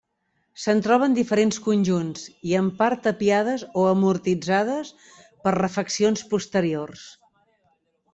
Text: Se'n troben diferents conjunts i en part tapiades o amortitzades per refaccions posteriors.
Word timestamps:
Se'n 0.61 0.79
troben 0.85 1.11
diferents 1.17 1.59
conjunts 1.65 2.23
i 2.51 2.55
en 2.59 2.71
part 2.79 3.03
tapiades 3.07 3.65
o 3.81 3.83
amortitzades 3.89 4.93
per 5.45 5.53
refaccions 5.57 6.25
posteriors. 6.33 7.05